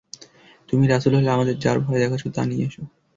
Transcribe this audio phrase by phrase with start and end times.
[0.69, 2.83] তুমি রাসূল হলে আমাদের যার ভয় দেখাচ্ছ তা নিয়ে এসো।